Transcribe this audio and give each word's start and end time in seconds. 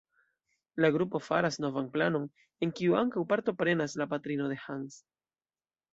La 0.83 0.89
grupo 0.95 1.19
faras 1.25 1.59
novan 1.65 1.91
planon, 1.97 2.25
en 2.67 2.73
kiu 2.79 2.97
ankaŭ 3.03 3.27
partoprenas 3.35 3.97
la 4.03 4.09
patrino 4.15 4.49
de 4.55 4.59
Hannes. 4.63 5.01